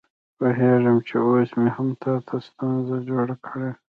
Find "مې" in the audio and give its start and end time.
1.61-1.69